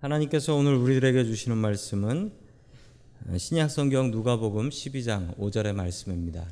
[0.00, 2.32] 하나님께서 오늘 우리들에게 주시는 말씀은
[3.36, 6.46] 신약 성경 누가복음 12장 5절의 말씀입니다.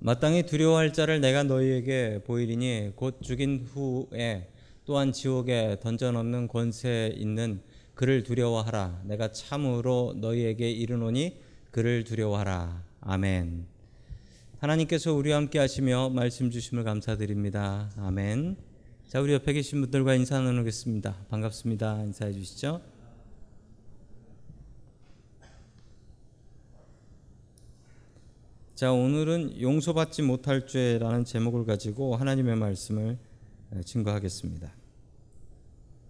[0.00, 4.50] 마땅히 두려워할 자를 내가 너희에게 보이리니 곧 죽인 후에
[4.86, 7.60] 또한 지옥에 던져넣는 권세 있는
[7.94, 9.02] 그를 두려워하라.
[9.04, 11.36] 내가 참으로 너희에게 이르노니
[11.70, 12.82] 그를 두려워하라.
[13.02, 13.66] 아멘.
[14.58, 17.92] 하나님께서 우리와 함께 하시며 말씀 주심을 감사드립니다.
[17.98, 18.73] 아멘.
[19.14, 21.14] 자, 우리 옆에 계신 분들과 인사 나누겠습니다.
[21.30, 22.02] 반갑습니다.
[22.02, 22.80] 인사해 주시죠.
[28.74, 33.16] 자, 오늘은 용서받지 못할 죄라는 제목을 가지고 하나님의 말씀을
[33.84, 34.74] 증거하겠습니다.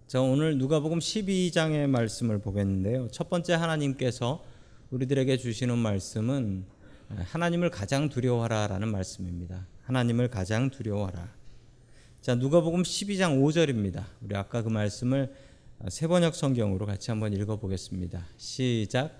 [0.07, 3.09] 자, 오늘 누가복음 12장의 말씀을 보겠는데요.
[3.11, 4.43] 첫 번째 하나님께서
[4.89, 6.65] 우리들에게 주시는 말씀은
[7.09, 9.67] 하나님을 가장 두려워하라라는 말씀입니다.
[9.83, 11.44] 하나님을 가장 두려워하라.
[12.25, 14.03] 자, 누가복음 12장 5절입니다.
[14.19, 15.31] 우리 아까 그 말씀을
[15.89, 18.25] 세 번역 성경으로 같이 한번 읽어 보겠습니다.
[18.35, 19.15] 시작.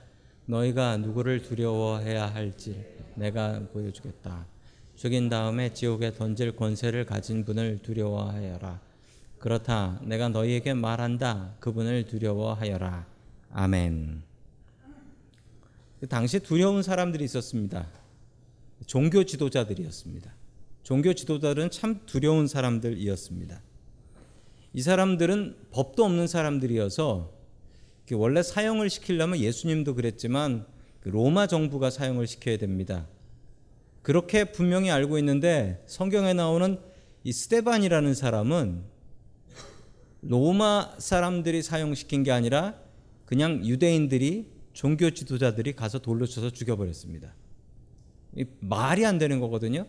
[0.48, 4.48] 너희가 누구를 두려워해야 할지 내가 보여주겠다.
[4.96, 8.82] 죽인 다음에 지옥에 던질 권세를 가진 분을 두려워하여라.
[9.38, 10.00] 그렇다.
[10.02, 11.58] 내가 너희에게 말한다.
[11.60, 13.06] 그분을 두려워하여라.
[13.52, 14.24] 아멘.
[16.00, 17.88] 그 당시 두려운 사람들이 있었습니다.
[18.88, 20.45] 종교 지도자들이었습니다.
[20.86, 23.60] 종교 지도자들은 참 두려운 사람들이었습니다.
[24.74, 27.34] 이 사람들은 법도 없는 사람들이어서
[28.12, 30.68] 원래 사형을 시키려면 예수님도 그랬지만
[31.00, 33.08] 그 로마 정부가 사형을 시켜야 됩니다.
[34.04, 36.80] 그렇게 분명히 알고 있는데 성경에 나오는
[37.24, 38.84] 이 스테반이라는 사람은
[40.22, 42.76] 로마 사람들이 사형시킨 게 아니라
[43.26, 47.34] 그냥 유대인들이 종교 지도자들이 가서 돌로 쳐서 죽여버렸습니다.
[48.60, 49.88] 말이 안 되는 거거든요.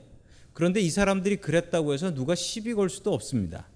[0.57, 3.69] 그런데 이 사람들이 그랬다고 해서 누가 시비 걸 수도 없습니다.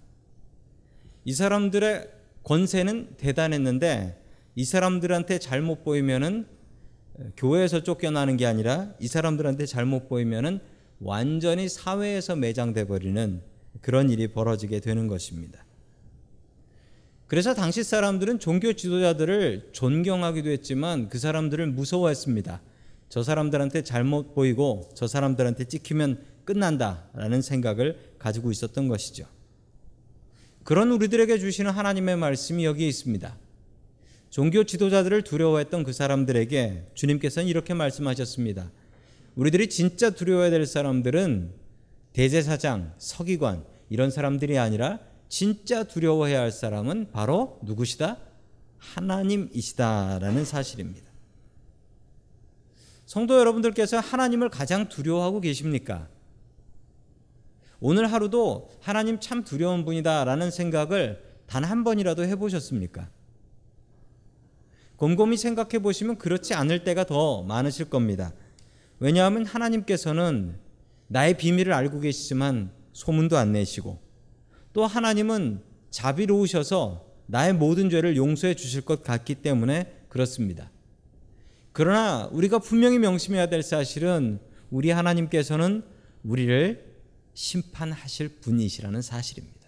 [1.26, 2.08] 이 사람들의
[2.42, 4.18] 권세는 대단했는데
[4.54, 6.46] 이 사람들한테 잘못 보이면은
[7.36, 10.60] 교회에서 쫓겨나는 게 아니라 이 사람들한테 잘못 보이면은
[11.00, 13.42] 완전히 사회에서 매장돼 버리는
[13.82, 15.62] 그런 일이 벌어지게 되는 것입니다.
[17.26, 22.62] 그래서 당시 사람들은 종교 지도자들을 존경하기도 했지만 그 사람들을 무서워했습니다.
[23.10, 29.26] 저 사람들한테 잘못 보이고 저 사람들한테 찍히면 끝난다라는 생각을 가지고 있었던 것이죠.
[30.64, 33.36] 그런 우리들에게 주시는 하나님의 말씀이 여기 있습니다.
[34.30, 38.70] 종교 지도자들을 두려워했던 그 사람들에게 주님께서는 이렇게 말씀하셨습니다.
[39.34, 41.52] 우리들이 진짜 두려워해야 될 사람들은
[42.12, 48.18] 대제사장, 서기관 이런 사람들이 아니라 진짜 두려워해야 할 사람은 바로 누구시다?
[48.78, 51.10] 하나님이시다라는 사실입니다.
[53.06, 56.08] 성도 여러분들께서 하나님을 가장 두려워하고 계십니까?
[57.80, 63.10] 오늘 하루도 하나님 참 두려운 분이다라는 생각을 단 한 번이라도 해보셨습니까?
[64.96, 68.32] 곰곰이 생각해 보시면 그렇지 않을 때가 더 많으실 겁니다.
[69.00, 70.58] 왜냐하면 하나님께서는
[71.08, 73.98] 나의 비밀을 알고 계시지만 소문도 안 내시고
[74.72, 80.70] 또 하나님은 자비로우셔서 나의 모든 죄를 용서해 주실 것 같기 때문에 그렇습니다.
[81.72, 84.38] 그러나 우리가 분명히 명심해야 될 사실은
[84.70, 85.82] 우리 하나님께서는
[86.22, 86.89] 우리를
[87.34, 89.60] 심판하실 분이시라는 사실입니다.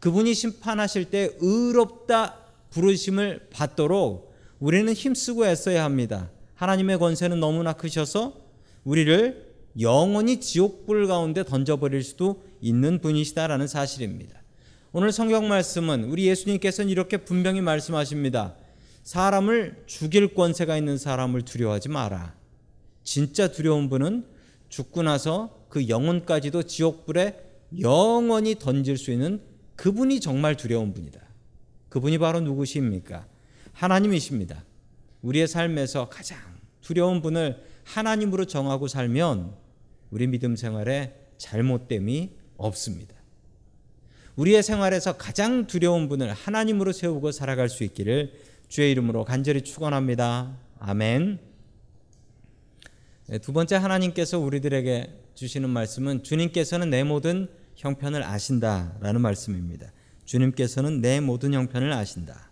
[0.00, 2.38] 그분이 심판하실 때 의롭다
[2.70, 6.30] 부르심을 받도록 우리는 힘쓰고 애써야 합니다.
[6.54, 8.36] 하나님의 권세는 너무나 크셔서
[8.84, 14.42] 우리를 영원히 지옥불 가운데 던져버릴 수도 있는 분이시다라는 사실입니다.
[14.92, 18.54] 오늘 성경 말씀은 우리 예수님께서는 이렇게 분명히 말씀하십니다.
[19.04, 22.34] 사람을 죽일 권세가 있는 사람을 두려워하지 마라.
[23.02, 24.26] 진짜 두려운 분은
[24.68, 27.34] 죽고 나서 그 영혼까지도 지옥불에
[27.80, 29.40] 영원히 던질 수 있는
[29.76, 31.18] 그분이 정말 두려운 분이다.
[31.88, 33.26] 그분이 바로 누구십니까?
[33.72, 34.64] 하나님이십니다.
[35.22, 36.38] 우리의 삶에서 가장
[36.82, 39.54] 두려운 분을 하나님으로 정하고 살면
[40.10, 43.14] 우리 믿음 생활에 잘못됨이 없습니다.
[44.36, 48.34] 우리의 생활에서 가장 두려운 분을 하나님으로 세우고 살아갈 수 있기를
[48.68, 50.54] 주의 이름으로 간절히 축원합니다.
[50.80, 51.51] 아멘.
[53.28, 59.92] 네, 두 번째 하나님께서 우리들에게 주시는 말씀은 주님께서는 내 모든 형편을 아신다라는 말씀입니다.
[60.24, 62.50] 주님께서는 내 모든 형편을 아신다.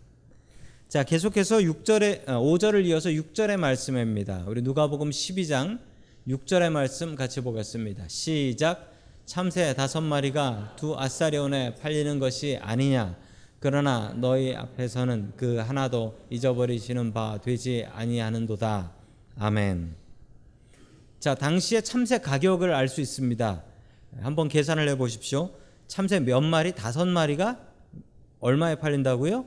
[0.88, 4.44] 자, 계속해서 6절에 5절을 이어서 6절의 말씀입니다.
[4.46, 5.80] 우리 누가복음 12장
[6.28, 8.04] 6절의 말씀 같이 보겠습니다.
[8.08, 8.92] 시작.
[9.26, 13.16] 참새 다섯 마리가 두 아사리온에 팔리는 것이 아니냐?
[13.58, 18.92] 그러나 너희 앞에서는 그 하나도 잊어버리시는 바 되지 아니하는도다.
[19.36, 19.99] 아멘.
[21.20, 23.62] 자, 당시의 참새 가격을 알 수 있습니다.
[24.22, 25.50] 한번 계산을 해 보십시오.
[25.86, 26.72] 참새 몇 마리?
[26.72, 27.60] 다섯 마리가
[28.40, 29.44] 얼마에 팔린다고요?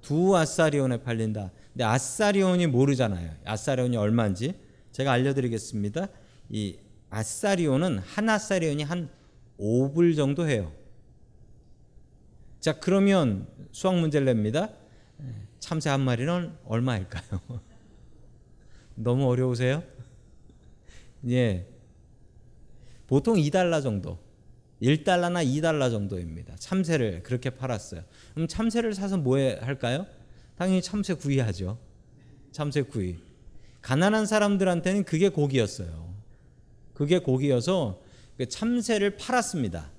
[0.00, 1.50] 두 아사리온에 팔린다.
[1.72, 3.30] 근데 아사리온이 모르잖아요.
[3.44, 4.54] 아사리온이 얼마인지
[4.92, 6.08] 제가 알려 드리겠습니다.
[6.48, 6.78] 이
[7.10, 9.10] 아사리온은 한 아사리온이 한
[9.60, 10.72] 5불 정도 해요.
[12.60, 14.70] 자 그러면 수학 문제를 냅니다.
[15.58, 17.40] 참새 한 마리는 얼마일까요?
[18.94, 19.82] 너무 어려우세요?
[21.26, 21.66] 예.
[23.06, 24.18] 보통 2달러 정도.
[24.82, 26.54] 1달러나 2달러 정도입니다.
[26.56, 28.02] 참새를 그렇게 팔았어요.
[28.34, 30.06] 그럼 참새를 사서 뭐 할까요?
[30.56, 31.78] 당연히 참새 구이 하죠.
[32.52, 33.16] 참새 구이.
[33.82, 36.14] 가난한 사람들한테는 그게 고기였어요.
[36.94, 38.02] 그게 고기여서
[38.36, 39.90] 그 참새를 팔았습니다.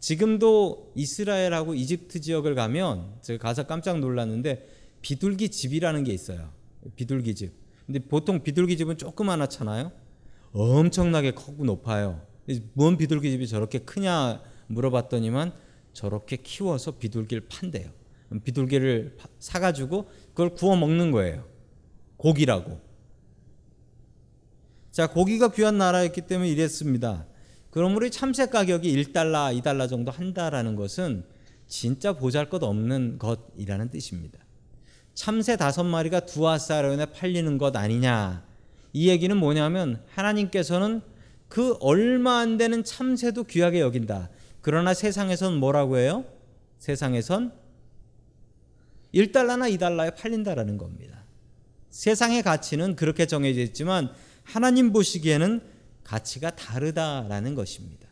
[0.00, 4.68] 지금도 이스라엘하고 이집트 지역을 가면 제가 가서 깜짝 놀랐는데
[5.00, 6.52] 비둘기 집이라는 게 있어요.
[6.96, 7.52] 비둘기 집.
[7.86, 9.92] 근데 보통 비둘기 집은 조그만하잖아요.
[10.54, 12.24] 엄청나게 크고 높아요.
[12.72, 15.52] 뭔 비둘기 집이 저렇게 크냐 물어봤더니만
[15.92, 17.90] 저렇게 키워서 비둘기를 판대요.
[18.44, 21.44] 비둘기를 사가지고 그걸 구워 먹는 거예요.
[22.16, 22.80] 고기라고.
[24.90, 27.26] 자, 고기가 귀한 나라였기 때문에 이랬습니다.
[27.70, 31.24] 그러므로 참새 가격이 1달러, 2달러 정도 한다라는 것은
[31.66, 34.38] 진짜 보잘 것 없는 것이라는 뜻입니다.
[35.14, 38.53] 참새 다섯 마리가 두 아사론에 팔리는 것 아니냐.
[38.94, 41.02] 이 얘기는 뭐냐면 하나님께서는
[41.48, 44.30] 그 얼마 안 되는 참새도 귀하게 여긴다.
[44.62, 46.24] 그러나 세상에선 뭐라고 해요?
[46.78, 47.52] 세상에선
[49.12, 51.24] 1달러나 2달러에 팔린다라는 겁니다.
[51.90, 54.12] 세상의 가치는 그렇게 정해져 있지만
[54.42, 55.60] 하나님 보시기에는
[56.04, 58.08] 가치가 다르다라는 것입니다.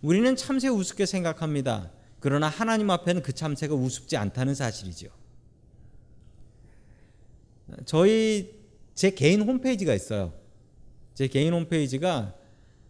[0.00, 1.90] 우리는 참새 우습게 생각합니다.
[2.20, 5.08] 그러나 하나님 앞에는 그 참새가 우습지 않다는 사실이죠.
[7.84, 8.57] 저희
[8.98, 10.32] 제 개인 홈페이지가 있어요.
[11.14, 12.34] 제 개인 홈페이지가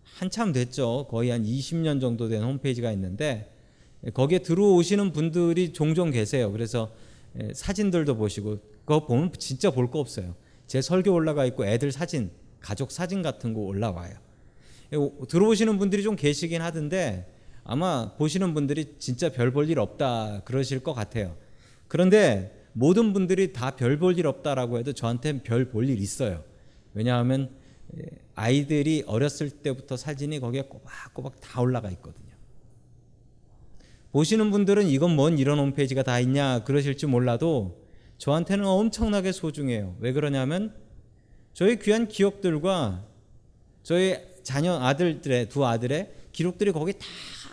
[0.03, 1.07] 한참 됐죠.
[1.11, 3.53] 거의 한 20년 정도 된 홈페이지가 있는데
[4.15, 6.51] 거기에 들어오시는 분들이 종종 계세요.
[6.51, 6.91] 그래서
[7.53, 8.57] 사진들도 보시고
[8.87, 10.35] 그거 보면 진짜 볼 거 없어요.
[10.67, 14.15] 제 설교 올라가 있고 애들 사진, 가족 사진 같은 거 올라와요.
[15.29, 17.31] 들어오시는 분들이 좀 계시긴 하던데
[17.65, 21.37] 아마 보시는 분들이 진짜 별 볼 일 없다 그러실 것 같아요.
[21.87, 26.45] 그런데 모든 분들이 다 별 볼 일 없다라고 해도 저한테는 별 볼 일 있어요.
[26.95, 27.51] 왜냐하면
[28.37, 32.29] 아이들이 어렸을 때부터 사진이 거기에 꼬박꼬박 다 올라가 있거든요.
[34.13, 37.85] 보시는 분들은 이건 뭔 이런 홈페이지가 다 있냐 그러실지 몰라도
[38.19, 39.97] 저한테는 엄청나게 소중해요.
[39.99, 40.75] 왜 그러냐면
[41.55, 43.05] 저희 귀한 기억들과
[43.83, 47.05] 저희 자녀 아들들의 두 아들의 기록들이 거기 다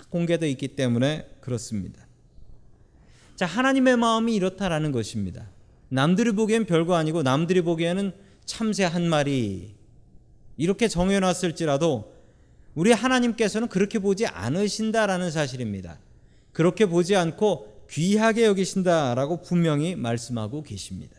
[0.10, 2.05] 공개되어 있기 때문에 그렇습니다.
[3.36, 5.50] 자, 하나님의 마음이 이렇다라는 것입니다.
[5.90, 8.14] 남들이 보기엔 별거 아니고 남들이 보기에는
[8.46, 9.76] 참새 한 마리
[10.58, 12.14] 이렇게 정해놨을지라도
[12.76, 16.00] 우리 하나님께서는 그렇게 보지 않으신다라는 사실입니다.
[16.52, 21.16] 그렇게 보지 않고 귀하게 여기신다라고 분명히 말씀하고 계십니다.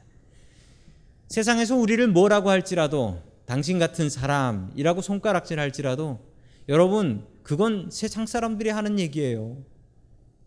[1.28, 6.20] 세상에서 우리를 뭐라고 할지라도 당신 같은 사람이라고 손가락질 할지라도
[6.68, 9.56] 여러분 그건 세상 사람들이 하는 얘기예요.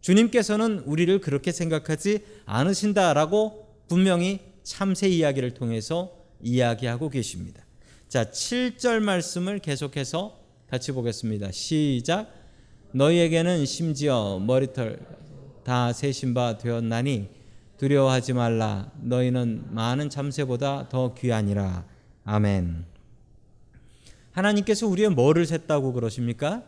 [0.02, 6.12] 주님께서는 우리를 그렇게 생각하지 않으신다라고 분명히 참새 이야기를 통해서
[6.42, 7.66] 이야기하고 계십니다.
[8.08, 11.52] 자, 7절 말씀을 계속해서 같이 보겠습니다.
[11.52, 12.32] 시작.
[12.92, 15.00] 너희에게는 심지어 머리털
[15.64, 17.30] 다 세신 바 되었나니
[17.78, 18.92] 두려워하지 말라.
[19.02, 21.86] 너희는 많은 참새보다 더 귀하니라.
[22.26, 22.86] 아멘.
[24.32, 26.64] 하나님께서 우리의 뭐를 셌다고 그러십니까?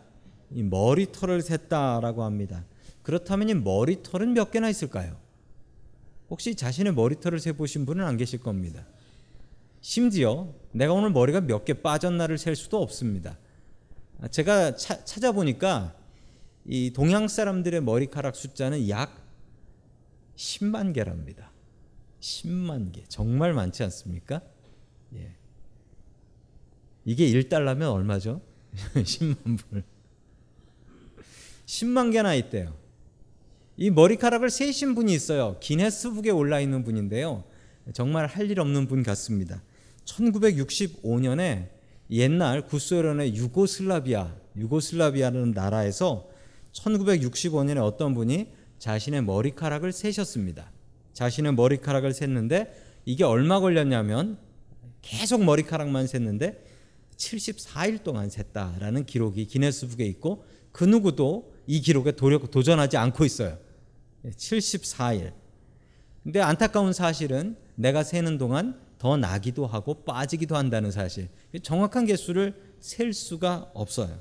[0.51, 2.63] 이 머리털을 셌다라고 합니다.
[3.03, 5.17] 그렇다면 이 머리털은 몇 개나 있을까요?
[6.29, 8.85] 혹시 자신의 머리털을 세 보신 분은 안 계실 겁니다.
[9.81, 13.37] 심지어 내가 오늘 머리가 몇 개 빠졌나를 셀 수도 없습니다.
[14.29, 15.95] 제가 차, 찾아보니까
[16.65, 19.19] 이 동양 사람들의 머리카락 숫자는 약
[20.35, 21.51] 10만 개랍니다.
[22.19, 23.03] 10만 개.
[23.07, 24.41] 정말 많지 않습니까?
[25.15, 25.35] 예.
[27.03, 28.41] 이게 1달러면 얼마죠?
[28.93, 29.83] 10만 불.
[31.65, 32.77] 10만 개나 있대요.
[33.81, 35.57] 이 머리카락을 세신 분이 있어요.
[35.59, 37.43] 기네스북에 올라 있는 분인데요.
[37.93, 39.63] 정말 할 일 없는 분 같습니다.
[40.05, 41.69] 1965년에
[42.11, 46.29] 옛날 구소련의 유고슬라비아, 유고슬라비아라는 나라에서
[46.73, 50.71] 1965년에 어떤 분이 자신의 머리카락을 세셨습니다.
[51.13, 54.37] 자신의 머리카락을 셌는데 이게 얼마 걸렸냐면
[55.01, 56.63] 계속 머리카락만 셌는데
[57.17, 63.57] 74일 동안 셌다라는 기록이 기네스북에 있고 그 누구도 이 기록에 도전하지 않고 있어요.
[64.25, 65.33] 74일.
[66.23, 71.29] 근데 안타까운 사실은 내가 세는 동안 더 나기도 하고 빠지기도 한다는 사실.
[71.63, 74.19] 정확한 개수를 셀 수가 없어요.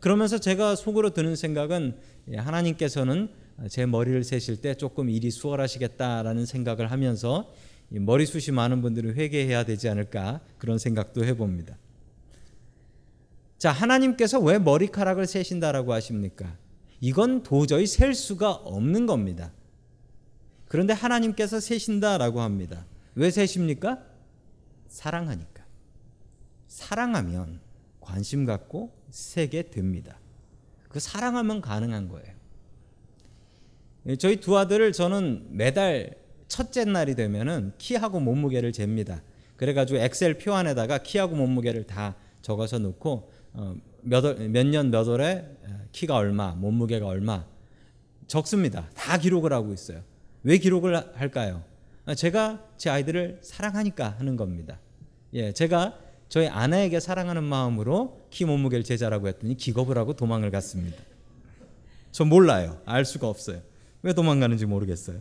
[0.00, 3.28] 그러면서 제가 속으로 드는 생각은 예, 하나님께서는
[3.68, 7.52] 제 머리를 세실 때 조금 일이 수월하시겠다라는 생각을 하면서
[7.90, 11.76] 머리숱이 많은 분들은 회개해야 되지 않을까 그런 생각도 해봅니다.
[13.58, 16.56] 자, 하나님께서 왜 머리카락을 세신다라고 하십니까?
[17.00, 19.52] 이건 도저히 셀 수가 없는 겁니다.
[20.68, 22.86] 그런데 하나님께서 세신다라고 합니다.
[23.14, 24.02] 왜 세십니까?
[24.88, 25.64] 사랑하니까.
[26.68, 27.60] 사랑하면
[28.00, 30.18] 관심 갖고 세게 됩니다.
[30.88, 32.32] 그 사랑하면 가능한 거예요.
[34.06, 36.16] 예, 저희 두 아들을 저는 매달
[36.48, 39.22] 첫째 날이 되면은 키하고 몸무게를 잽니다.
[39.56, 45.46] 그래가지고 엑셀 표 안에다가 키하고 몸무게를 다 적어서 놓고 어, 몇년 몇 월에
[45.92, 47.44] 키가 얼마, 몸무게가 얼마
[48.26, 48.88] 적습니다.
[48.94, 50.02] 다 기록을 하고 있어요.
[50.42, 51.62] 왜 기록을 할까요?
[52.06, 54.78] 아, 제가 제 아이들을 사랑하니까 하는 겁니다.
[55.34, 60.96] 예, 제가 저희 아내에게 사랑하는 마음으로 키 몸무게를 제자라고 했더니 기겁을 하고 도망을 갔습니다.
[62.12, 62.80] 저 몰라요.
[62.84, 63.60] 알 수가 없어요.
[64.02, 65.20] 왜 도망가는지 모르겠어요.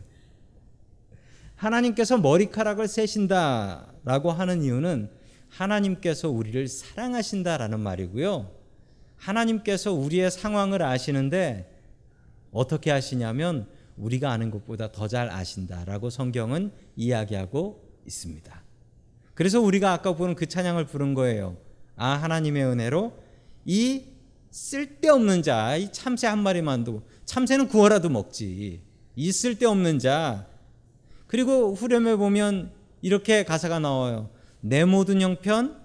[1.56, 5.10] 하나님께서 머리카락을 세신다라고 하는 이유는
[5.50, 8.59] 하나님께서 우리를 사랑하신다라는 말이고요.
[9.20, 11.70] 하나님께서 우리의 상황을 아시는데
[12.52, 18.64] 어떻게 아시냐면 우리가 아는 것보다 더 잘 아신다라고 성경은 이야기하고 있습니다.
[19.34, 21.58] 그래서 우리가 아까 보는 그 찬양을 부른 거예요.
[21.96, 23.14] 아 하나님의 은혜로
[23.66, 24.04] 이
[24.52, 28.82] 쓸데없는 자, 이 참새 한 마리만 도 참새는 구워라도 먹지.
[29.16, 30.48] 이 쓸데없는 자.
[31.28, 32.72] 그리고 후렴에 보면
[33.02, 34.30] 이렇게 가사가 나와요.
[34.62, 35.80] 내 모든 형편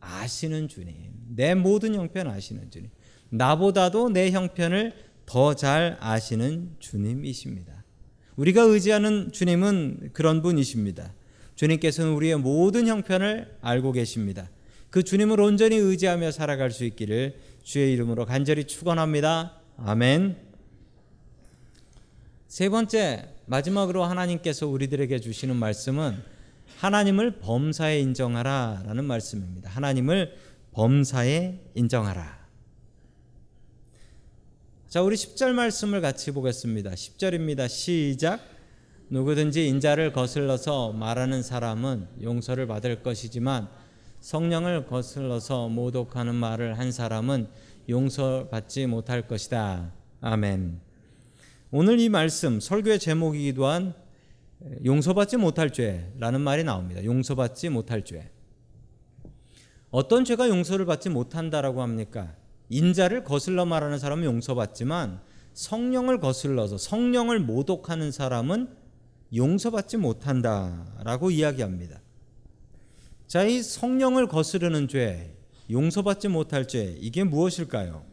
[0.00, 1.13] 아시는 주님.
[1.34, 2.90] 내 모든 형편 아시는 주님.
[3.30, 4.92] 나보다도 내 형편을
[5.26, 7.84] 더 잘 아시는 주님이십니다.
[8.36, 11.14] 우리가 의지하는 주님은 그런 분이십니다.
[11.54, 14.50] 주님께서는 우리의 모든 형편을 알고 계십니다.
[14.90, 19.60] 그 주님을 온전히 의지하며 살아갈 수 있기를 주의 이름으로 간절히 축원합니다.
[19.76, 20.36] 아멘.
[22.46, 26.16] 세 번째 마지막으로 하나님께서 우리들에게 주시는 말씀은
[26.78, 29.70] 하나님을 범사에 인정하라라는 말씀입니다.
[29.70, 30.34] 하나님을
[30.74, 32.44] 범사에 인정하라.
[34.88, 36.90] 자, 우리 10절 말씀을 같이 보겠습니다.
[36.90, 37.68] 10절입니다.
[37.68, 38.40] 시작.
[39.08, 43.68] 누구든지 인자를 거슬러서 말하는 사람은 용서를 받을 것이지만
[44.20, 47.48] 성령을 거슬러서 모독하는 말을 한 사람은
[47.88, 49.92] 용서받지 못할 것이다.
[50.20, 50.80] 아멘.
[51.70, 53.94] 오늘 이 말씀 설교의 제목이기도 한
[54.84, 57.04] 용서받지 못할 죄라는 말이 나옵니다.
[57.04, 58.33] 용서받지 못할 죄.
[59.94, 62.34] 어떤 죄가 용서를 받지 못한다라고 합니까?
[62.68, 65.20] 인자를 거슬러 말하는 사람은 용서받지만
[65.52, 68.70] 성령을 거슬러서 성령을 모독하는 사람은
[69.36, 72.00] 용서받지 못한다라고 이야기합니다.
[73.28, 75.36] 자, 이 성령을 거스르는 죄,
[75.70, 78.04] 용서받지 못할 죄, 이게 무엇일까요?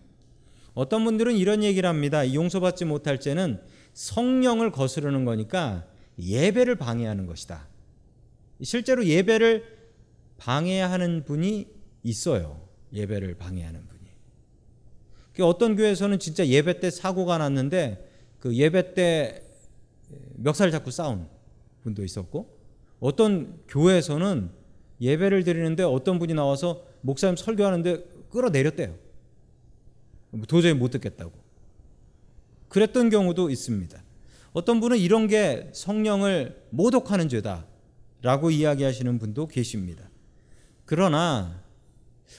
[0.76, 2.32] 어떤 분들은 이런 얘기를 합니다.
[2.32, 3.60] 용서받지 못할 죄는
[3.96, 5.88] 성령을 거스르는 거니까
[6.20, 7.68] 예배를 방해하는 것이다.
[8.62, 9.81] 실제로 예배를
[10.42, 11.68] 방해하는 분이
[12.02, 12.68] 있어요.
[12.94, 14.02] 예배를 방해하는 분이.
[15.34, 19.44] 그 어떤 교회에서는 진짜 예배 때 사고가 났는데 그 예배 때
[20.34, 21.28] 멱살 잡고 싸운
[21.84, 22.58] 분도 있었고
[23.00, 24.50] 어떤 교회에서는
[25.00, 28.96] 예배를 드리는데 어떤 분이 나와서 목사님 설교하는데 끌어내렸대요.
[30.48, 31.34] 도저히 못 듣겠다고.
[32.68, 34.02] 그랬던 경우도 있습니다.
[34.54, 40.11] 어떤 분은 이런 게 성령을 모독하는 죄다라고 이야기하시는 분도 계십니다.
[40.92, 41.64] 그러나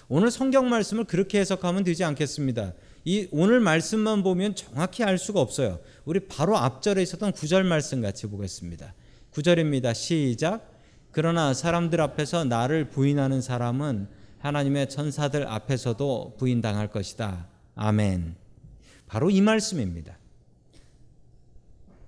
[0.08, 2.74] 오늘 성경 말씀을 그렇게 해석하면 되지 않겠습니다.
[3.02, 5.80] 이 오늘 말씀만 보면 정확히 알 수가 없어요.
[6.04, 8.92] 우리 바로 앞절에 있었던 구절 말씀 같이 보겠습니다.
[9.30, 9.94] 구절입니다.
[9.94, 10.70] 시작.
[11.12, 14.08] 그러나 사람들 앞에서 나를 부인하는 사람은
[14.40, 17.48] 하나님의 천사들 앞에서도 부인당할 것이다.
[17.74, 18.34] 아멘.
[19.06, 20.18] 바로 이 말씀입니다.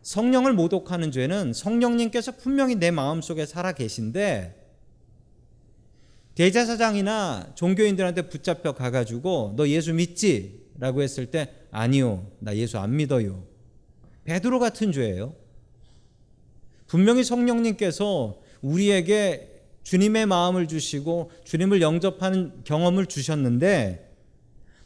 [0.02, 4.63] 성령을 모독하는 죄는 성령님께서 분명히 내 마음속에 살아 계신데
[6.34, 10.64] 대제사장이나 종교인들한테 붙잡혀 가가지고 너 예수 믿지?
[10.78, 13.44] 라고 했을 때 아니요 나 예수 안 믿어요
[14.24, 15.36] 베드로 같은 죄예요
[16.86, 24.12] 분명히 성령님께서 우리에게 주님의 마음을 주시고 주님을 영접하는 경험을 주셨는데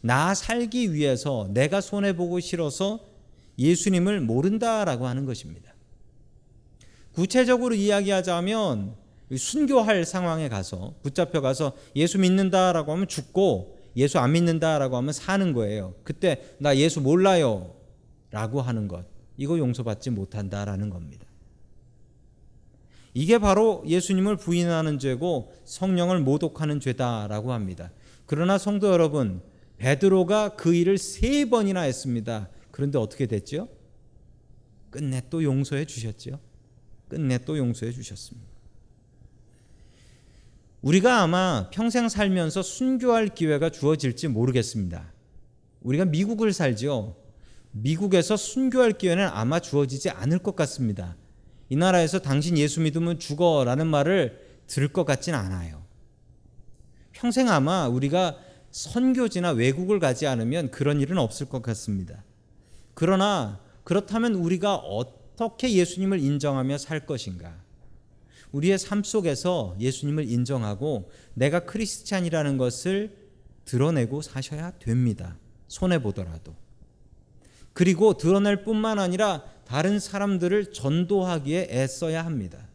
[0.00, 3.00] 나 살기 위해서 내가 손해 보고 싫어서
[3.58, 5.74] 예수님을 모른다라고 하는 것입니다.
[7.12, 8.94] 구체적으로 이야기하자면
[9.36, 15.94] 순교할 상황에 가서 붙잡혀 가서 예수 믿는다라고 하면 죽고 예수 안 믿는다라고 하면 사는 거예요.
[16.04, 19.04] 그때 나 예수 몰라요라고 하는 것
[19.36, 21.26] 이거 용서받지 못한다라는 겁니다.
[23.14, 27.90] 이게 바로 예수님을 부인하는 죄고 성령을 모독하는 죄다라고 합니다.
[28.26, 29.40] 그러나 성도 여러분,
[29.78, 32.48] 베드로가 그 일을 세 번이나 했습니다.
[32.70, 33.68] 그런데 어떻게 됐죠?
[34.90, 36.38] 끝내 또 용서해 주셨죠.
[37.08, 38.47] 끝내 또 용서해 주셨습니다.
[40.88, 45.12] 우리가 아마 평생 살면서 순교할 기회가 주어질지 모르겠습니다.
[45.82, 47.14] 우리가 미국을 살죠.
[47.72, 51.14] 미국에서 순교할 기회는 아마 주어지지 않을 것 같습니다.
[51.68, 55.84] 이 나라에서 당신 예수 믿으면 죽어라는 말을 들을 것 같진 않아요.
[57.12, 58.38] 평생 아마 우리가
[58.70, 62.24] 선교지나 외국을 가지 않으면 그런 일은 없을 것 같습니다.
[62.94, 67.67] 그러나 그렇다면 우리가 어떻게 예수님을 인정하며 살 것인가?
[68.52, 73.16] 우리의 삶 속에서 예수님을 인정하고 내가 크리스찬이라는 것을
[73.64, 75.36] 드러내고 사셔야 됩니다.
[75.66, 76.54] 손해 보더라도.
[77.74, 82.66] 그리고 드러낼 뿐만 아니라 다른 사람들을 전도하기에 애써야 합니다.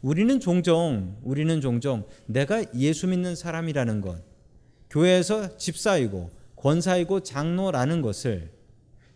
[0.00, 4.20] 우리는 종종 우리는 종종 내가 예수 믿는 사람이라는 것,
[4.90, 8.50] 교회에서 집사이고 권사이고 장로라는 것을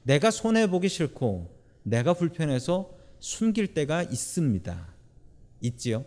[0.04, 1.50] 내가 손해 보기 싫고
[1.82, 4.95] 내가 불편해서 숨길 때가 있습니다.
[5.60, 6.04] 있지요.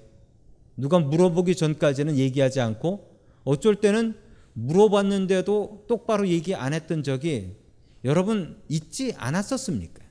[0.78, 4.16] 누가 물어보기 전까지는 얘기하지 않고 어쩔 때는
[4.54, 7.56] 물어봤는데도 똑바로 얘기 안 했던 적이
[8.04, 10.04] 여러분 있지 않았었습니까?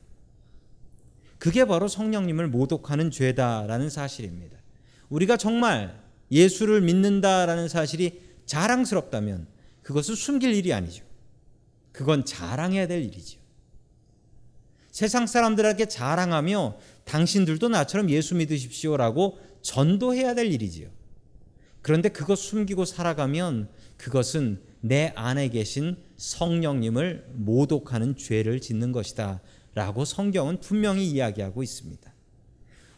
[1.39, 4.59] 그게 바로 성령님을 모독하는 죄다라는 사실입니다.
[5.09, 9.47] 우리가 정말 예수를 믿는다라는 사실이 자랑스럽다면
[9.83, 11.05] 그것을 숨길 일이 아니죠.
[11.93, 13.41] 그건 자랑해야 될 일이죠.
[14.99, 20.89] 세상 사람들에게 자랑하며 당신들도 나처럼 예수 믿으십시오라고 전도해야 될 일이지요.
[21.83, 29.41] 그런데 그것 숨기고 살아가면 그것은 내 안에 계신 성령님을 모독하는 죄를 짓는 것이다.
[29.73, 32.13] 라고 성경은 분명히 이야기하고 있습니다.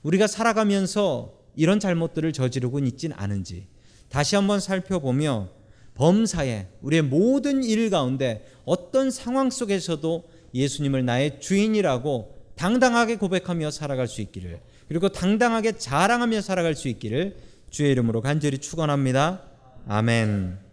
[0.02, 3.66] 우리가 살아가면서 이런 잘못들을 저지르고 있진 않은지
[4.08, 5.50] 다시 한번 살펴보며
[5.96, 14.20] 범사에 우리의 모든 일 가운데 어떤 상황 속에서도 예수님을 나의 주인이라고 당당하게 고백하며 살아갈 수
[14.20, 17.36] 있기를 그리고 당당하게 자랑하며 살아갈 수 있기를
[17.70, 19.42] 주의 이름으로 간절히 축원합니다.
[19.86, 20.69] 아멘.